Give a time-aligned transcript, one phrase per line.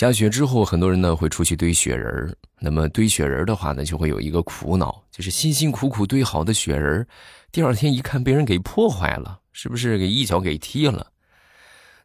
[0.00, 2.34] 下雪之后，很多人呢会出去堆雪人儿。
[2.58, 7.06] 那么堆雪人儿的话呢，就会有一个苦恼，就是辛辛苦苦堆好的雪人儿，
[7.52, 11.08] 第二天一看被人给破坏了，是不是给一脚给踢了？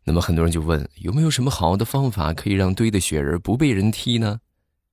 [0.04, 4.42] 那么很多人就问，有没有什么好的方法可以让堆的雪人不被人踢呢？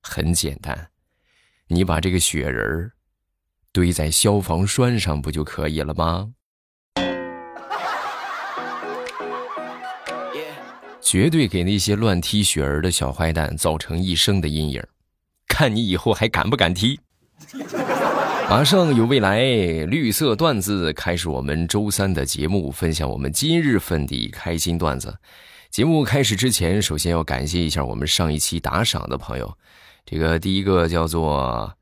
[0.01, 0.87] 很简单，
[1.67, 2.93] 你把这个雪人儿
[3.73, 6.31] 堆在消防栓上，不就可以了吗？
[11.03, 14.81] 绝对给那些乱踢雪儿的小坏蛋造成一生的阴影，
[15.47, 16.97] 看你以后还敢不敢踢！
[18.49, 19.41] 马上有未来
[19.85, 25.13] 绿色段子开始，我们周三的节目分享我们今日份的开心段子。
[25.69, 29.57] 节目开始之前，首先要感谢一下我们上一期打赏的朋友。
[30.05, 31.73] 这个第一个叫做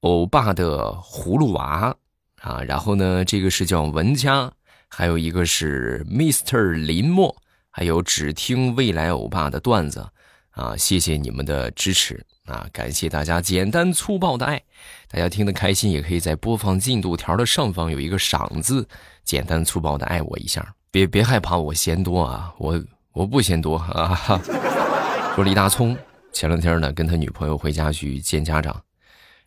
[0.00, 1.94] 欧巴的葫芦娃
[2.40, 4.50] 啊，然后呢，这个是叫文佳，
[4.88, 7.34] 还有一个是 Mr 林墨。
[7.76, 10.08] 还有只听未来欧巴的段子，
[10.50, 12.68] 啊，谢谢你们的支持啊！
[12.72, 14.62] 感谢大家简单粗暴的爱，
[15.08, 18.86] 大家听得开心，也可以在播放进度条的上方有一个赏字，
[19.24, 22.80] 简单粗暴的爱我一下，别别害怕我嫌多啊，我
[23.12, 24.40] 我不嫌多啊。
[25.34, 25.98] 说李大聪
[26.32, 28.80] 前两天呢跟他女朋友回家去见家长，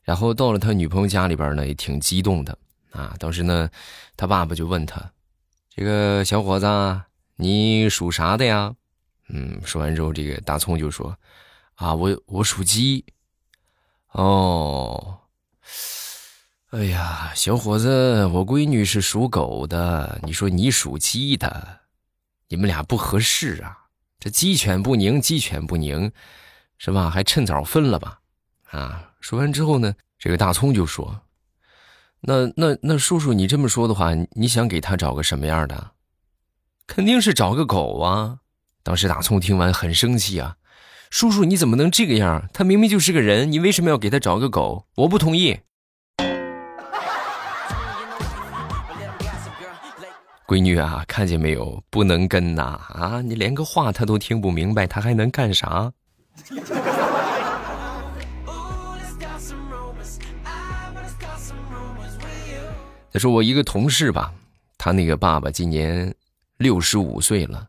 [0.04, 2.58] 然后到了他女朋友家里边呢也挺激动的
[2.92, 3.70] 啊，当时呢
[4.18, 5.02] 他爸爸就问他，
[5.74, 6.68] 这个小伙子。
[7.38, 8.76] 你属啥的呀？
[9.30, 11.18] 嗯，说完之后，这个大葱就说
[11.76, 13.06] ：“啊，我我属鸡。”
[14.14, 15.20] 哦，
[16.72, 20.20] 哎呀，小伙子，我闺女是属狗的。
[20.24, 21.82] 你说你属鸡的，
[22.48, 23.78] 你们俩不合适啊！
[24.20, 26.12] 这鸡犬不宁，鸡犬不宁，
[26.78, 27.10] 是吧？
[27.10, 28.20] 还趁早分了吧？
[28.72, 29.12] 啊！
[29.20, 31.22] 说完之后呢，这个大葱就说
[32.22, 35.92] ：“那那那叔叔，你这么说的话，你想给他找个什么样的？”
[36.88, 38.38] 肯定是找个狗啊！
[38.82, 40.56] 当时大葱听完很生气啊，
[41.12, 42.50] 叔叔你怎么能这个样？
[42.54, 44.88] 他明明就是个人，你为什么要给他找个狗？
[44.96, 45.60] 我不同意。
[50.48, 51.84] 闺女啊，看见没有？
[51.90, 52.80] 不能跟呐！
[52.90, 55.92] 啊，你连个话他都听不明白，他还能干啥？
[63.12, 64.32] 再说我一个同事吧，
[64.78, 66.16] 他那个爸爸今年。
[66.58, 67.68] 六十五岁了，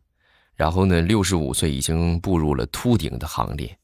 [0.55, 3.77] 然后呢，六十五岁已经步入了秃顶的行列，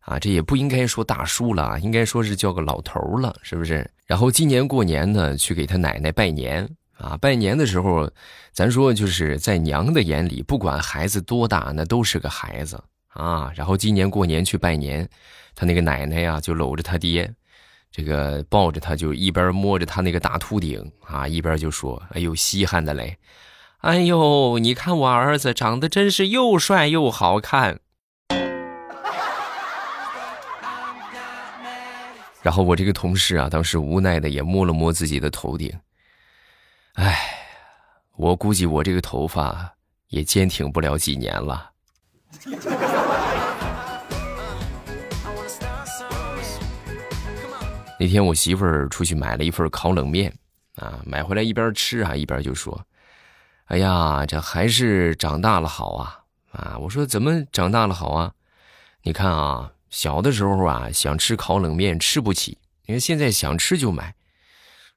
[0.00, 3.88] 啊，这也不应该说大叔了，应该说是叫个老头了，是不是？
[4.06, 8.10] 然后今年过年呢，去给他奶奶拜年啊，拜年的时候，
[8.52, 13.52] 咱说就是在娘的眼里，不管孩子多大，那都是个孩子啊。
[13.54, 15.06] 然后今年过年去拜年，
[15.54, 17.30] 他那个奶奶呀，就搂着他爹，
[17.92, 23.14] 这个抱着他，就一边摸着他那个大秃顶啊，一边就说：“哎呦，稀罕的嘞。”
[23.78, 27.78] 哎呦，你看我儿子长得真是又帅又好看。
[32.42, 35.72] 然后我这个同事啊，当时无奈的也摸了摸自己的头顶。
[36.94, 37.16] 哎，
[38.16, 39.72] 我估计我这个头发
[40.08, 41.70] 也坚挺不了几年了。
[48.00, 50.36] 那天我媳妇儿出去买了一份烤冷面，
[50.74, 52.84] 啊，买回来一边吃啊一边就说。
[53.68, 56.20] 哎呀，这还是长大了好啊！
[56.52, 58.32] 啊，我说怎么长大了好啊？
[59.02, 62.56] 你看啊，小的时候啊，想吃烤冷面吃不起，
[62.86, 64.14] 你看现在想吃就买。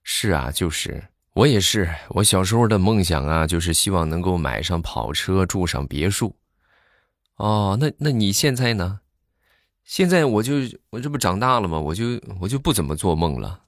[0.03, 6.37] 是啊，就是我也是，我小时候的梦想啊，就是希望能够买上跑车，住上别墅。
[7.35, 9.01] 哦，那那你现在呢？
[9.83, 10.53] 现在我就
[10.91, 11.77] 我这不长大了吗？
[11.77, 12.05] 我就
[12.39, 13.59] 我就不怎么做梦了。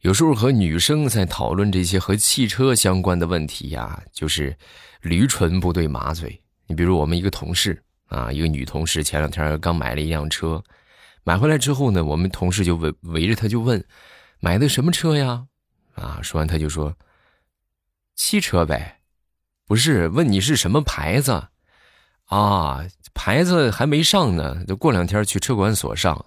[0.00, 4.56] 有时候和女生在讨论这些和汽车相关的问题呀，就是
[5.02, 6.40] 驴唇不对马嘴。
[6.66, 10.62] 你比如我们一个同事啊，一个女同事，前两天刚买了一辆车，
[11.22, 13.84] 买回来之后呢，我们同事就围围着她就问，
[14.38, 15.46] 买的什么车呀？
[15.96, 16.96] 啊，说完他就说，
[18.14, 19.00] 汽车呗，
[19.66, 21.48] 不是问你是什么牌子，
[22.24, 26.24] 啊，牌子还没上呢，就过两天去车管所上。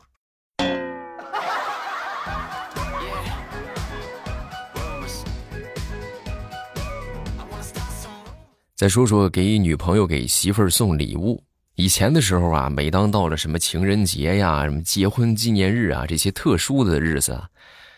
[8.76, 11.44] 再说说给女朋友给媳妇儿送礼物。
[11.76, 17.40] 以前的时候啊，每当到了什么情人节呀、什么结婚纪念日啊这些特殊的日子，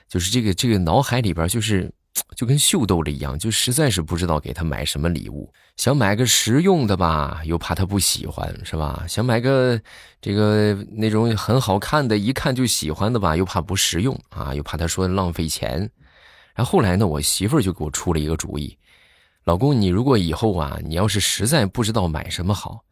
[0.09, 1.89] 就是这个这个脑海里边就是
[2.35, 5.49] 就跟秀逗了一样，就实在是不知道给她买什么礼物。
[5.77, 9.05] 想买个实用的吧，又怕她不喜欢，是吧？
[9.07, 9.79] 想买个
[10.21, 15.89] 这个那种很好看的，一看就喜欢的吧，又怕不实用啊，又怕她说浪费钱。
[16.53, 18.77] 然后后来呢，我媳妇儿就给我出了一个主意，
[19.45, 22.83] 老公，你如果以后啊，你要是实在不知道买什么好，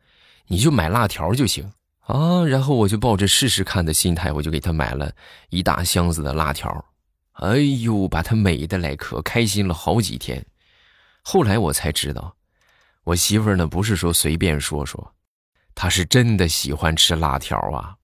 [0.48, 2.46] 你就买辣条就行啊。
[2.46, 5.12] 然后我就抱着试试看的心态，我就给他买了
[5.50, 6.86] 一大箱子的辣条。
[7.34, 10.46] 哎呦，把他美的来，可开心了好几天。
[11.24, 12.36] 后来我才知道，
[13.04, 15.16] 我媳妇儿呢不是说随便说说，
[15.74, 17.96] 她是真的喜欢吃辣条啊。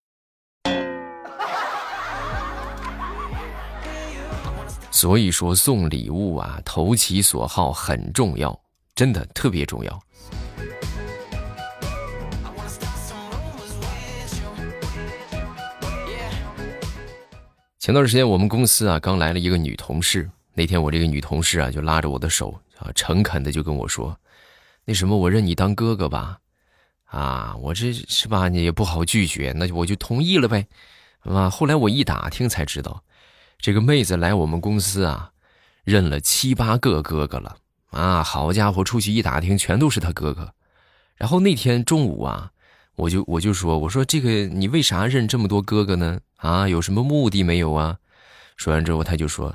[4.92, 8.60] 所以说送礼物啊，投其所好很重要，
[8.96, 10.04] 真的特别重要。
[17.80, 24.16] 前段时间我们公司啊刚来了一个女同事，那天我这个女同事啊就拉着我的手啊，诚恳的就跟我说
[24.86, 26.40] ：“那什么，我认你当哥哥吧。”
[27.06, 30.68] 啊，我这是吧，你也不好拒绝，那我就同意了呗。
[31.22, 33.04] 啊，后来我一打听才知道。
[33.60, 35.32] 这个妹子来我们公司啊，
[35.84, 37.58] 认了七八个哥哥了
[37.90, 38.24] 啊！
[38.24, 40.54] 好家伙，出去一打听，全都是他哥哥。
[41.18, 42.52] 然后那天中午啊，
[42.96, 46.22] 我就我就说，我说这个你为啥认这么多哥哥呢？
[46.38, 47.98] 啊，有什么目的没有啊？
[48.56, 49.54] 说完之后，他就说，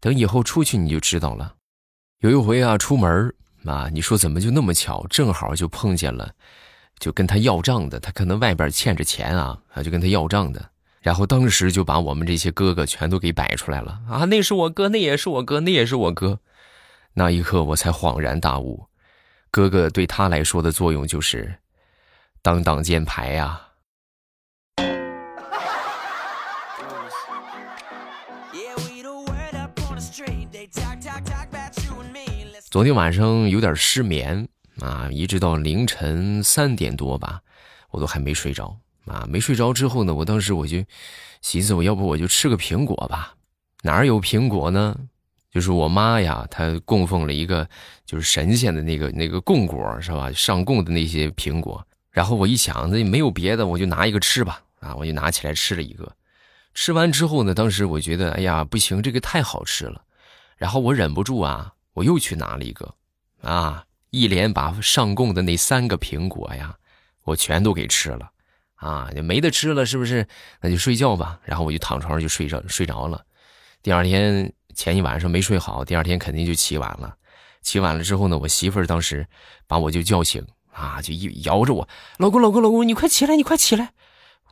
[0.00, 1.54] 等以后出去你就知道了。
[2.18, 3.32] 有一回啊，出门
[3.64, 6.32] 啊，你说怎么就那么巧，正好就碰见了，
[6.98, 10.70] 就跟他要账的，他可能外边欠着钱啊，啊，就跟他要账的。
[11.04, 14.24] 然后当时就把我们这些哥哥全都给摆出来了啊！
[14.24, 16.40] 那是我哥，那也是我哥，那也是我哥。
[17.12, 18.86] 那一刻我才恍然大悟，
[19.50, 21.54] 哥哥对他来说的作用就是
[22.40, 23.60] 当挡箭牌呀。
[32.70, 34.48] 昨天晚上有点失眠
[34.80, 37.42] 啊，一直到凌晨三点多吧，
[37.90, 38.74] 我都还没睡着。
[39.06, 40.82] 啊，没睡着之后呢，我当时我就
[41.42, 43.34] 寻思，我要不我就吃个苹果吧？
[43.82, 44.98] 哪儿有苹果呢？
[45.50, 47.68] 就是我妈呀，她供奉了一个
[48.04, 50.32] 就是神仙的那个那个供果是吧？
[50.32, 51.86] 上供的那些苹果。
[52.10, 54.62] 然后我一想，那没有别的，我就拿一个吃吧。
[54.80, 56.12] 啊，我就拿起来吃了一个。
[56.74, 60.02] 吃完之后呢，当时我觉得，哎呀，不行，这个太好吃了。
[60.56, 62.94] 然后我忍不住啊，我又去拿了一个。
[63.42, 66.74] 啊，一连把上供的那三个苹果呀，
[67.24, 68.30] 我全都给吃了。
[68.84, 70.26] 啊，就没得吃了，是不是？
[70.60, 71.40] 那就睡觉吧。
[71.42, 73.24] 然后我就躺床上就睡着，睡着了。
[73.82, 77.16] 第二天前一晚上没睡好，第二天肯定就起晚了。
[77.62, 79.26] 起晚了之后呢，我媳妇儿当时
[79.66, 81.88] 把我就叫醒，啊，就一摇着我，
[82.18, 83.92] 老公，老公，老公，你快起来，你快起来！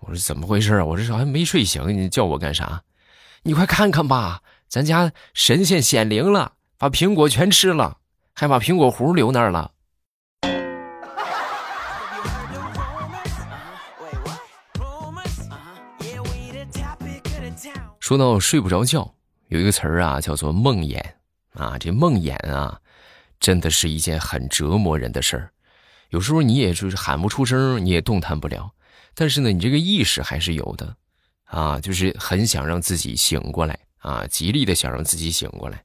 [0.01, 0.85] 我说怎么回事啊？
[0.87, 2.83] 我这还没睡醒，你叫我干啥？
[3.43, 7.99] 你快看看吧，咱家神仙显灵了，把苹果全吃了，
[8.33, 9.73] 还把苹果核留那儿了。
[18.13, 19.15] 说到睡不着觉，
[19.49, 21.03] 有一个词儿啊，叫做梦魇
[21.55, 21.79] 啊。
[21.79, 22.79] 这梦魇啊，
[23.41, 25.51] 真的是一件很折磨人的事儿。
[26.11, 28.71] 有时候你也就是喊不出声，你也动弹不了，
[29.15, 30.95] 但是呢，你这个意识还是有的
[31.45, 35.83] 啊，就是很想让自己醒过来啊，极力的想让自己醒过来。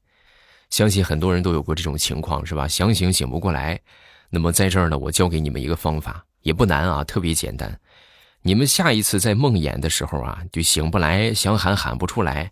[0.69, 2.67] 相信很多人都有过这种情况，是吧？
[2.67, 3.79] 想醒醒不过来。
[4.29, 7.79] 那么在这儿呢，我教给你们一个方法，也不难啊，特别简单。
[8.47, 12.49] 你们下一次在梦魇的时候啊，就醒不来，想喊喊不出来，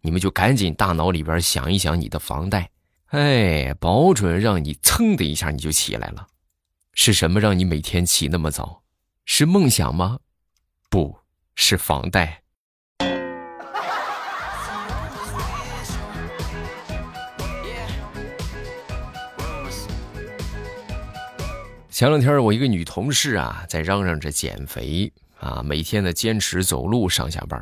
[0.00, 2.68] 你们就赶紧大脑里边想一想你的房贷，
[3.10, 6.26] 哎，保准让你噌的一下你就起来了。
[6.94, 8.82] 是什么让你每天起那么早？
[9.24, 10.18] 是梦想吗？
[10.90, 11.16] 不
[11.54, 12.42] 是房贷。
[21.88, 25.12] 前两天我一个女同事啊，在嚷嚷着减肥。
[25.38, 27.60] 啊，每天呢坚持走路上下班，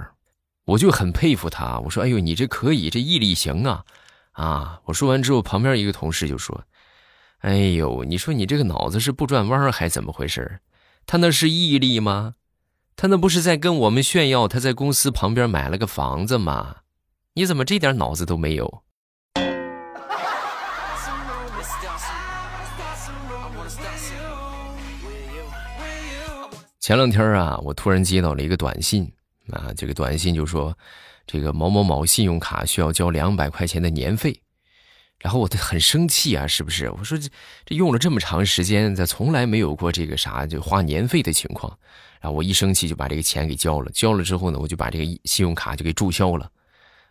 [0.65, 1.79] 我就很佩服他。
[1.81, 3.85] 我说：“哎呦，你这可以，这毅力行啊！”
[4.33, 6.65] 啊，我说完之后，旁边一个同事就说
[7.41, 10.61] ：“哎呦，你说你这个脑子是不转弯还怎么回事？
[11.07, 12.35] 他那是毅力吗？
[12.97, 16.77] 他那不是在跟我们炫耀他在公司旁边买了个房子吗？
[17.35, 18.83] 你怎么这点脑子都没有？”
[26.85, 29.11] 前两天啊，我突然接到了一个短信，
[29.51, 30.77] 啊，这个短信就说，
[31.27, 34.39] 这个某某某信用卡需要交两百块钱的年费，
[35.19, 36.91] 然后我很生气啊，是不是？
[36.91, 37.31] 我说这
[37.65, 41.75] 这用了这么长时间，咋从来没有过这个啥就花年费的情况，
[42.21, 46.51] 然后我一生气就把这个钱给交了，交了之后呢，我就把这个信用卡就给注销了，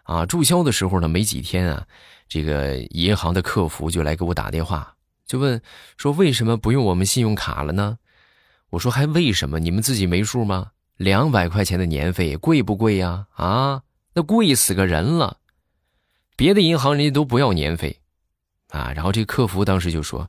[0.03, 1.87] 啊，注销的时候呢，没几天啊，
[2.29, 4.93] 这个银行的客服就来给我打电话，
[5.25, 5.59] 就问
[5.97, 7.97] 说为什么不用我们信用卡了呢？
[8.73, 9.59] 我说还为什么？
[9.59, 10.71] 你们自己没数吗？
[10.97, 13.27] 两百块钱的年费贵不贵呀？
[13.35, 13.83] 啊，
[14.15, 15.37] 那贵死个人了。
[16.35, 17.99] 别的银行人家都不要年费，
[18.69, 20.27] 啊，然后这客服当时就说：“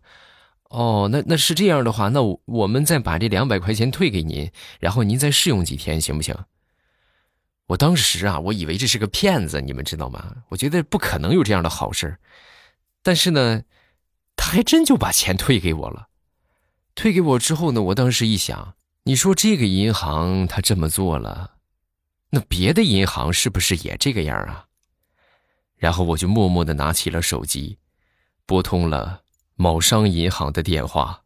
[0.68, 6.36] 哦，那那是这样的话，那我们再把这两百块钱退给您，然后您再试用几天，行不行？”
[7.68, 10.34] 我当时啊，我以为这是个骗子，你们知道吗？
[10.50, 12.18] 我觉得不可能有这样的好事
[13.02, 13.62] 但是呢，
[14.36, 16.08] 他还真就把钱退给我了。
[16.94, 21.56] 退给我之后呢，我当时一想，你说这个银行他这么做了，
[22.30, 24.66] 那别的银行是不是也这个样啊？
[25.76, 27.78] 然后我就默默的拿起了手机，
[28.46, 29.22] 拨通了
[29.56, 31.20] 某商银行的电话。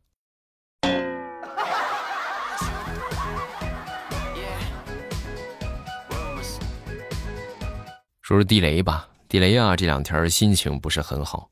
[8.23, 11.51] 说说地雷吧，地雷啊，这两天心情不是很好，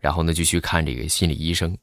[0.00, 1.76] 然后呢就去看这个心理医生。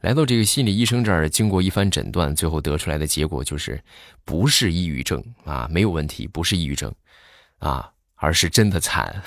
[0.00, 3.82] 来到这个心理医生这儿，经过一番诊断，最后得出来的结果就是
[4.24, 6.90] 不是抑郁症啊，没有问题，不是抑郁症，
[7.58, 9.22] 啊，而是真的惨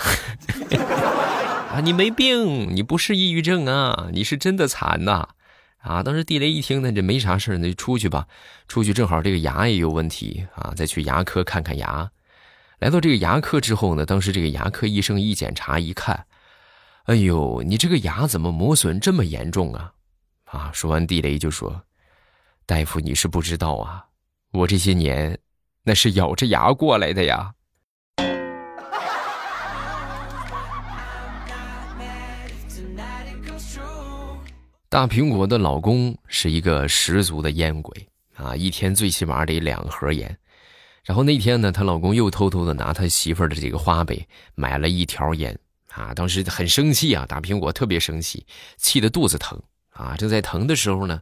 [1.69, 1.79] 啊！
[1.83, 5.29] 你没病，你不是抑郁症啊，你是真的惨呐！
[5.77, 8.27] 啊，当时地雷一听那，这没啥事那就出去吧。
[8.67, 12.09] 出去正好这个牙也有问题啊，再去牙科看看牙。
[12.79, 16.25] 来到这个牙科之后呢，当时这个牙科医生一检查一看，
[17.03, 19.93] 哎呦，你这个牙怎么磨损这么严重啊？
[20.53, 20.69] 啊！
[20.71, 21.81] 说完，地雷就说
[22.67, 24.05] ：“大夫，你是不知道啊，
[24.51, 25.35] 我这些年
[25.81, 27.51] 那是咬着牙过来的呀。”
[34.89, 40.37] 大苹果的老公是一个十足的烟鬼啊，一天最起码得两盒烟。
[41.03, 45.57] 然后那天呢，她老公又偷偷的拿他媳妇儿的这个花呗买了一条烟
[45.89, 48.45] 啊，当时很生气啊，大苹果特别生气，
[48.77, 49.59] 气得肚子疼
[49.93, 50.15] 啊。
[50.17, 51.21] 正在疼的时候呢，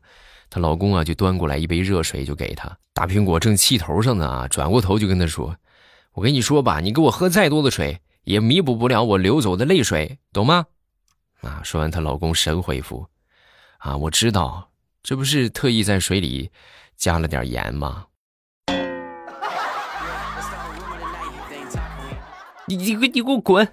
[0.50, 2.78] 她老公啊就端过来一杯热水就给她。
[2.94, 5.56] 大苹果正气头上呢啊，转过头就跟她说
[6.13, 10.66] ：“我跟你说吧，你给我喝再多的水，也弥补不了我流走的泪水，懂吗？”
[11.42, 13.08] 啊，说完，她老公神回复
[13.80, 14.70] ：“啊，我知道，
[15.01, 16.51] 这不是特意在水里
[16.98, 18.06] 加了点盐吗？”
[22.68, 23.68] 你你给你给我滚！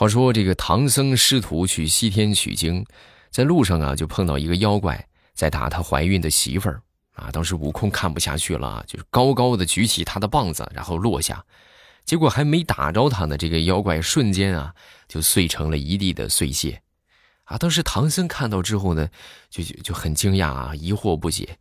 [0.00, 2.82] 话说这个唐僧师徒去西天取经，
[3.30, 6.80] 在路上啊就碰到一个妖怪在打他怀孕的媳妇儿
[7.12, 7.28] 啊。
[7.30, 11.44] 当时悟空看不下去了，就是高高的举起他的棒子，然后落下，
[12.06, 14.74] 结果还没打着他呢，这个妖怪瞬间啊
[15.06, 16.80] 就碎成了一地的碎屑。
[17.44, 17.58] 啊！
[17.58, 19.06] 当时唐僧看到之后呢，
[19.50, 21.58] 就就就很惊讶啊，疑惑不解。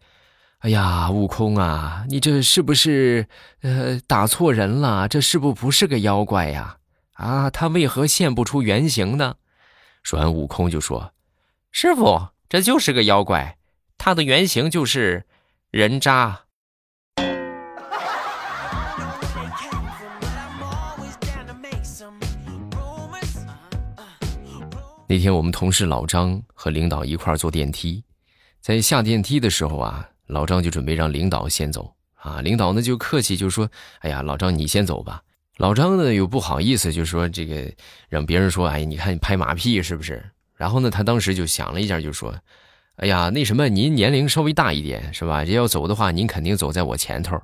[0.59, 3.27] 哎呀，悟空啊，你这是不是
[3.63, 5.09] 呃打错人了？
[5.09, 6.77] 这是不不是个妖怪呀？
[7.19, 9.35] 啊他为何现不出原形呢？
[10.03, 11.13] 说完，悟空就说
[11.69, 13.57] ：“师傅，这就是个妖怪，
[13.97, 15.25] 他的原型就是
[15.69, 16.43] 人渣。”
[25.09, 28.01] 那天我们同事老张和领导一块坐电梯，
[28.61, 35.21] 在下电梯的时候啊，老张就准备让领导先走啊，领导呢就客气就说：“哎呀，老张你先走吧。”
[35.59, 37.69] 老张呢又不好意思，就说：“这个
[38.07, 40.23] 让别人说，哎，你看你拍马屁是不是？”
[40.55, 42.33] 然后呢，他当时就想了一下，就说
[42.95, 45.43] ：“哎呀，那什么，您年龄稍微大一点是吧？
[45.43, 47.37] 这要走的话，您肯定走在我前头。”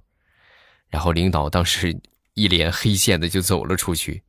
[0.89, 1.93] 然后领导当时
[2.35, 4.23] 一脸黑线的就走了出去。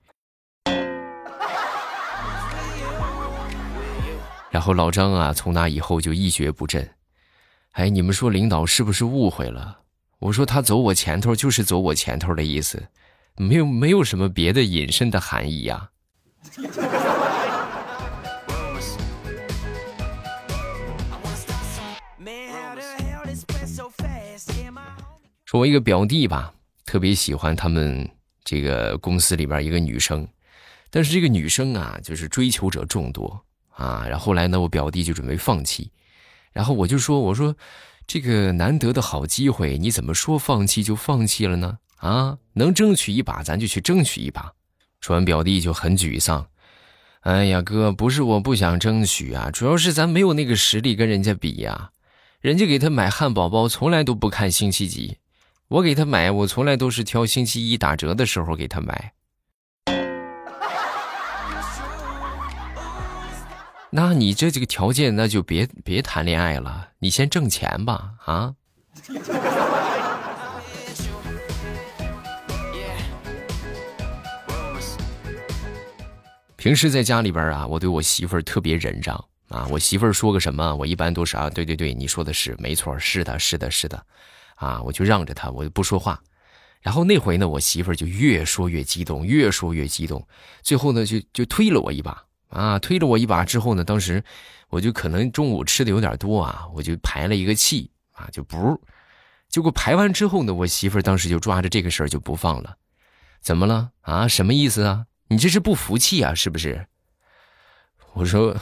[4.50, 6.90] 然后老张啊，从那以后就一蹶不振。
[7.70, 9.78] 哎，你们说领导是不是误会了？
[10.18, 12.82] 我说他走我前头就是走我前头的意思，
[13.36, 15.90] 没有没有什么别的隐身的含义呀。
[25.44, 26.52] 说我一个表弟吧，
[26.84, 28.08] 特别喜欢他们
[28.42, 30.26] 这个公司里边一个女生，
[30.90, 33.44] 但是这个女生啊，就是追求者众多。
[33.70, 35.92] 啊，然后后来呢，我表弟就准备放弃，
[36.50, 37.54] 然后我就说：“我说，
[38.06, 41.76] 这个难得的好机会，你怎么说放弃就放弃了呢？
[41.96, 44.52] 啊，能争取一把，咱就去争取一把。”
[45.00, 46.46] 说完，表弟就很沮丧
[47.22, 51.90] ：“哎呀，哥，不是我不想争取啊，主要是咱没有那个实力跟人家比呀。
[52.40, 55.16] 人家给他买汉堡包，从来都不看星期几；
[55.68, 59.12] 我给他买，我从来都是挑星期一打折的时候给他买。”
[63.90, 68.54] 那你这这个条件，那就别别谈恋爱了，你先挣钱吧，啊！
[76.66, 84.04] 平时在家里边啊，我对我媳妇儿特别忍让啊，我媳妇儿说个什么，我一般都是啊，对对对，你说的是没错，是的，是的，是的，
[84.56, 86.20] 啊，我就让着她，我就不说话。
[86.80, 90.26] 然后那回呢，我媳妇儿就越说越激动，越说越激动，
[90.60, 94.20] 最后呢，就就推了我一把啊，推了我一把之后呢，当时
[94.68, 98.76] 我就可能中午吃的有点多啊，我就排了一个气啊，就不，
[99.48, 102.74] 结果排完之后呢，我媳妇儿当时就抓着这个事儿就不放了，
[103.40, 104.26] 怎么了啊？
[104.26, 105.06] 什么意思啊？
[105.28, 106.34] 你这是不服气啊？
[106.34, 106.86] 是不是？
[108.14, 108.56] 我说。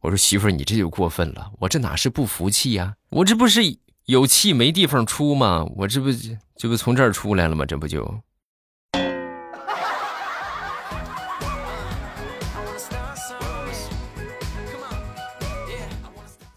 [0.00, 1.50] 我说媳妇儿，你这就过分了。
[1.58, 2.94] 我这哪是不服气呀？
[3.08, 3.60] 我这不是
[4.04, 5.66] 有气没地方出吗？
[5.74, 6.06] 我这不
[6.56, 7.66] 这不从这儿出来了吗？
[7.66, 8.22] 这不就？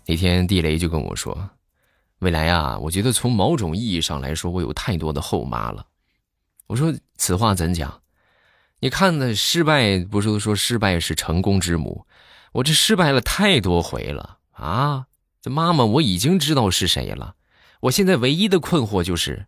[0.05, 1.49] 那天地雷就跟我说
[2.19, 5.83] ：“未来啊，我觉得从某种意义上来说，我有太多的后妈了。”
[6.67, 8.00] 我说：“此话怎讲？
[8.83, 9.35] 你看呢？
[9.35, 12.07] 失败不是都说失败是成功之母？”
[12.53, 15.05] 我这失败了太多回了啊！
[15.39, 17.35] 这妈妈我已经知道是谁了，
[17.81, 19.45] 我现在唯一的困惑就是，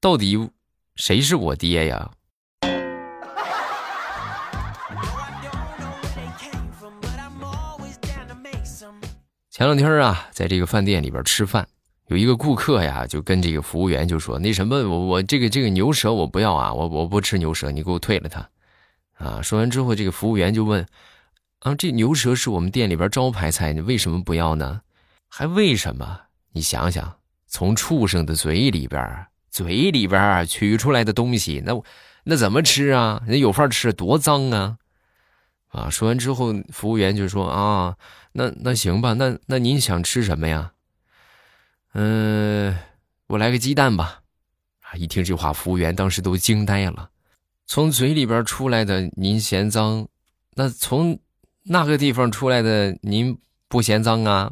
[0.00, 0.50] 到底
[0.96, 2.10] 谁是我爹呀？
[9.50, 11.68] 前两天啊，在这个饭店里边吃饭，
[12.10, 18.48] 有一个顾客呀，就跟这个服务员就说：“那什么，我我这个这个牛舌我不要啊，我我不吃牛舌，你给我退了它。”
[19.14, 20.84] 啊，说完之后，这个服务员就问。
[21.60, 24.80] 啊，这牛舌是我们店里边招牌菜，你为什么不要呢？
[25.28, 26.22] 还为什么？
[26.50, 31.80] 你想想，从畜生的嘴里边、嘴里边取出来的东西，那
[32.24, 33.22] 那怎么吃啊？
[33.28, 34.78] 那有饭吃，多脏啊！
[35.68, 37.96] 啊，说完之后，服务员就说：“啊，
[38.32, 40.72] 那那行吧，那那您想吃什么呀？
[41.92, 42.76] 嗯，
[43.26, 44.20] 我来个鸡蛋吧。”
[44.82, 47.10] 啊，一听这话，服务员当时都惊呆了。
[47.66, 50.08] 从嘴里边出来的，您嫌脏？
[50.54, 51.18] 那从
[51.62, 54.50] 那个地方出来的，您不嫌脏啊？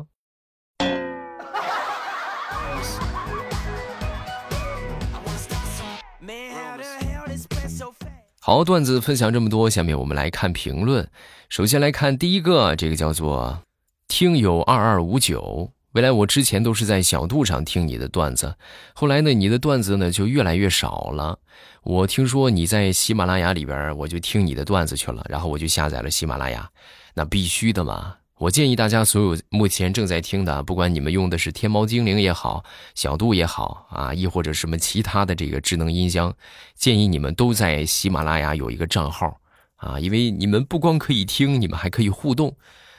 [8.41, 11.11] 好，段子分享这么多，下面我们来看评论。
[11.49, 13.63] 首先来看第一个，这个叫做
[14.07, 15.73] 听友二二五九。
[15.99, 18.55] 原来我之前都是在小度上听你的段子，
[18.95, 21.41] 后来呢，你的段子呢就越来越少了。
[21.83, 26.71] 我听说你在喜马拉雅里边，我就听你的段子去了，然后我就下载了喜马拉雅。
[27.15, 28.15] 那必须的嘛！
[28.37, 32.63] 我建议大家所有目前正在听的，不管你们用的是天猫精灵也好，
[32.95, 36.33] 小度也好啊，亦或者什么其他的这个智能音箱，
[36.77, 39.37] 建议你们都在喜马拉雅有一个账号
[39.75, 42.55] 啊，因为你们不光可以听，你们还可以互动，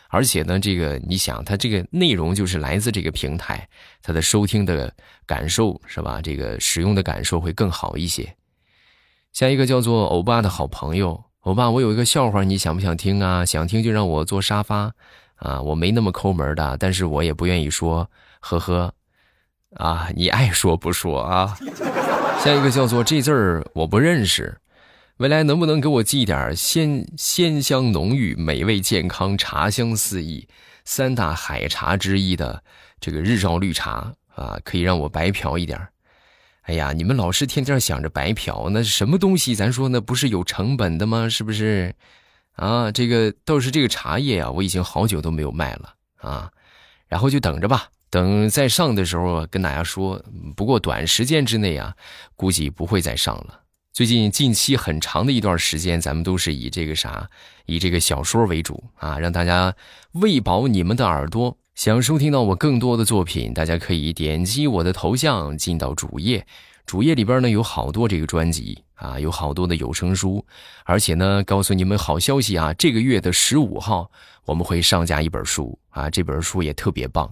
[0.09, 3.69] 而且呢，这个你想，它这个内容就是来自这个平台，
[4.01, 4.93] 它的收听的
[5.25, 6.19] 感受是吧？
[6.21, 8.35] 这个使用的感受会更好一些。
[9.31, 11.23] 下一个叫做欧巴的好朋友。
[11.41, 13.45] 欧巴，我有一个笑话，你想不想听啊？
[13.45, 14.91] 想听就让我坐沙发，
[15.35, 18.93] 啊，我没那么抠门的，但是我也不愿意说，呵呵，
[19.75, 21.55] 啊，你爱说不说啊？
[22.43, 24.57] 下一个叫做这字儿我不认识，
[25.19, 30.47] 未来能不能给我寄点鲜鲜香浓郁、美味健康、茶香四溢、
[30.85, 32.63] 三大海茶之一的
[33.01, 34.57] 这个日照绿茶啊？
[34.63, 35.77] 可以让我白嫖一点。
[36.61, 39.53] 哎呀，你们老是天天想着白嫖，那什么东西？
[39.53, 41.27] 咱说那不是有成本的吗？
[41.27, 41.93] 是不是？
[42.53, 46.49] 啊，这个倒是这个茶叶啊，我已经好久都没有卖了啊，
[47.09, 50.23] 然后就等着吧，等再上的时候跟大家说。
[50.55, 51.93] 不过短时间之内啊，
[52.37, 53.58] 估计不会再上了。
[53.99, 57.29] 最近近期很长的一段时间，咱们都是以这个啥，
[57.65, 59.75] 以这个小说为主啊，让大家
[60.13, 61.57] 喂饱你们的耳朵。
[61.75, 66.47] 想收听到我更多的作品，大家可以点击我的头像进到主页，
[66.85, 70.45] 主页里边呢有好多这个专辑啊，有好多的有声书，
[70.85, 74.09] 而且呢，告诉你们好消息啊，这个月的十五号
[74.45, 77.29] 我们会上架一本书啊，这本书也特别棒，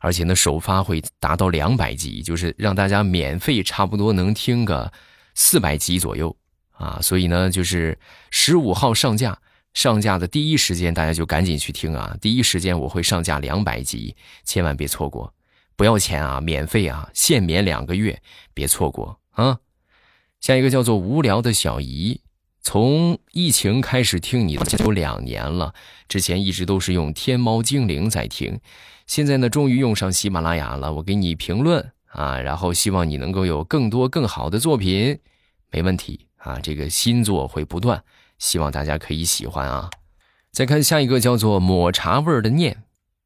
[0.00, 4.92] 而且呢首发会达到两百集，就是让大家免费差不多能听个
[5.42, 6.36] 四百集左右
[6.72, 7.98] 啊，所以呢就是
[8.30, 9.40] 十五号上架。
[9.72, 12.16] 上架的第一时间，大家就赶紧去听啊！
[12.20, 15.32] 第一时间我会上架两百集，千万别错过，
[15.76, 18.20] 不要钱啊，免费啊，限免两个月，
[18.52, 19.60] 别错过啊！
[20.40, 22.20] 下一个叫做无聊的小姨，
[22.60, 25.72] 从疫情开始听你的有两年了，
[26.08, 28.60] 之前一直都是用天猫精灵在听，
[29.06, 35.20] 现在呢终于用上喜马拉雅了，我给你评论啊，然后希望你能够有更多更好的作品，
[35.70, 38.02] 没问题啊，这个新作会不断。
[38.38, 39.90] 希望大家可以喜欢啊！
[40.50, 42.84] 再看下一个叫做抹茶味儿的念，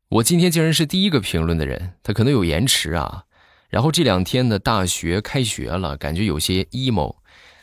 [0.09, 3.25] 我今天竟然是第一个评论的人，他可能有延迟啊。
[3.71, 7.17] 然后这两天呢，大学开学了，感觉有些 emo，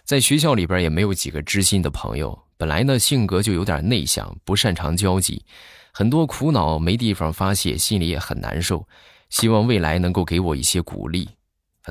[0.05, 2.37] 在学校里边也没有几个知心的朋友。
[2.57, 5.43] 本来呢性格就有点内向，不擅长交际，
[5.91, 8.87] 很多苦恼没地方发泄，心里也很难受，
[9.29, 11.29] 希望未来能够给我一些鼓励。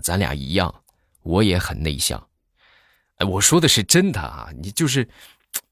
[0.03, 0.75] 咱俩一样，
[1.23, 2.30] 我也很内向。
[3.21, 5.07] 哎，我说的是真的啊，你就是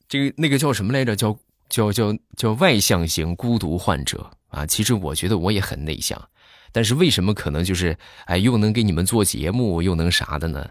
[0.07, 1.17] 这个那个叫什么来着？
[1.17, 1.37] 叫
[1.69, 4.67] 叫叫叫外向型孤独患者啊。
[4.67, 6.29] 其实我觉得我也很内向，
[6.73, 10.69] 但是为什么可能就是哎又能给你们做节目又能啥的呢？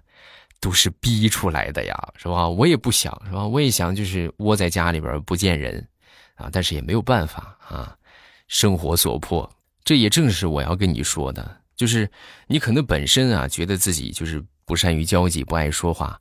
[0.59, 2.47] 都是逼出来的呀，是吧？
[2.47, 3.45] 我也不想，是吧？
[3.45, 5.87] 我也想就是窝在家里边不见人
[6.35, 7.95] 啊，但是也没有办法啊，
[8.47, 9.49] 生活所迫。
[9.83, 12.09] 这也正是我要跟你说的，就是
[12.47, 16.19] 你可能本身啊觉得自己就是不善于交际，不爱说话。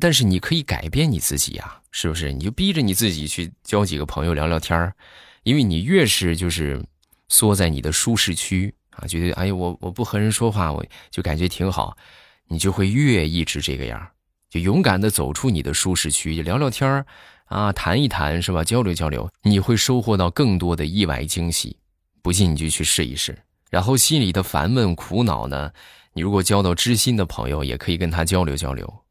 [0.00, 2.32] 但是你可以改变你自己呀，是不是？
[2.32, 4.94] 你就逼着你自己去交几个朋友聊聊天儿，
[5.42, 6.82] 因为你越是就是
[7.28, 11.96] 缩在你的舒适区啊，觉得哎呀我我不和人说话，我就感觉挺好，
[12.48, 14.08] 你就会越一直这个样
[14.50, 17.06] 就勇敢的走出你的舒适区，聊聊天儿
[17.46, 18.62] 啊，谈一谈是吧？
[18.62, 21.76] 交流交流，你会收获到更多的意外惊喜。
[22.22, 23.36] 不信你就去试一试。
[23.70, 25.72] 然后心里的烦闷苦恼呢，
[26.12, 29.01] 你如果交到知心的朋友，也可以跟他交流交流。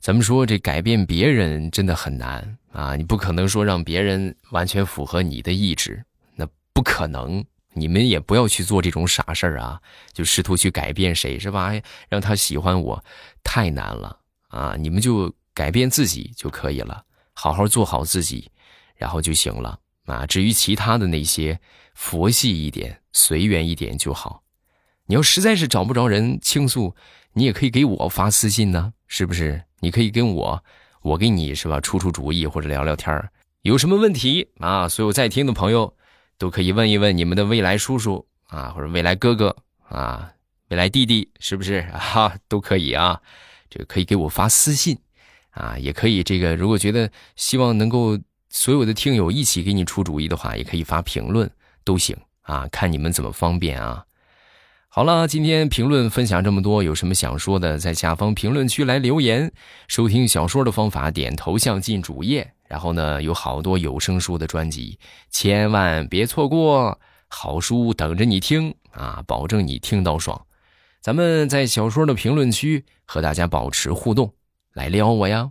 [0.00, 2.94] 咱们说这改变别人真的很难啊！
[2.96, 6.04] 你不可能说让别人完全符合你的意志，
[6.34, 7.44] 那不可能。
[7.78, 9.78] 你们也不要去做这种傻事儿啊！
[10.14, 11.72] 就试图去改变谁是吧？
[12.08, 13.04] 让他喜欢我，
[13.44, 14.76] 太难了啊！
[14.78, 17.04] 你们就改变自己就可以了，
[17.34, 18.50] 好好做好自己，
[18.94, 20.24] 然后就行了啊！
[20.24, 21.60] 至于其他的那些，
[21.94, 24.42] 佛系一点，随缘一点就好。
[25.04, 26.96] 你要实在是找不着人倾诉，
[27.38, 29.62] 你也可以给我发私信呢，是不是？
[29.80, 30.64] 你可以跟我，
[31.02, 31.78] 我给你是吧？
[31.78, 33.28] 出出主意或者聊聊天
[33.60, 34.88] 有什么问题啊？
[34.88, 35.94] 所有在听的朋友
[36.38, 39.54] 都可以问一问你们的未来叔叔啊，或者未来哥哥
[39.86, 40.32] 啊，
[40.68, 42.34] 未来弟弟，是不是 啊？
[42.48, 43.20] 都可以啊。
[43.68, 44.98] 这个可以给我发私信
[45.50, 48.18] 啊，也可以这个如果觉得希望能够
[48.48, 51.50] 所有的听友一起给你出主意的话，也可以发评论
[51.84, 54.05] 都行啊，看你们怎么方便啊。
[54.96, 59.52] 好了，今天评论分享这么多，有什么想说的，在下方评论区来留言。
[59.88, 70.46] 收听小说的方法，点头像进主页，然后呢，有好多有声书的专辑，千万别错过，好书等着你听啊，保证你听到爽。
[71.02, 74.32] 咱们在小说的评论区和大家保持互动，
[74.72, 75.50] 来撩我呀。